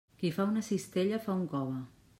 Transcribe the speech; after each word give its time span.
Qui 0.21 0.31
fa 0.37 0.47
una 0.53 0.63
cistella, 0.69 1.21
fa 1.27 1.39
un 1.43 1.47
cove. 1.55 1.79